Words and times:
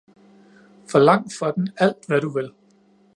Forlang 0.93 1.29
for 1.39 1.51
den 1.51 1.69
alt, 1.77 2.07
hvad 2.07 2.21
du 2.21 2.29
vil! 2.29 2.51